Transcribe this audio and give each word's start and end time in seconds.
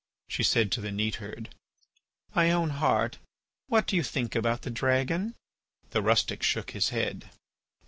She 0.27 0.41
said 0.41 0.71
to 0.71 0.81
the 0.81 0.91
neatherd: 0.91 1.53
"My 2.33 2.49
own 2.49 2.71
heart, 2.71 3.19
what 3.67 3.85
do 3.85 3.95
you 3.95 4.01
think 4.01 4.33
about 4.33 4.63
the 4.63 4.71
dragon?" 4.71 5.35
The 5.91 6.01
rustic 6.01 6.41
shook 6.41 6.71
his 6.71 6.89
head. 6.89 7.29